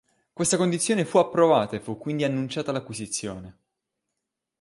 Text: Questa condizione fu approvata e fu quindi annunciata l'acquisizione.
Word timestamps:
Questa 0.33 0.57
condizione 0.57 1.05
fu 1.05 1.19
approvata 1.19 1.75
e 1.75 1.79
fu 1.79 1.99
quindi 1.99 2.23
annunciata 2.23 2.71
l'acquisizione. 2.71 3.57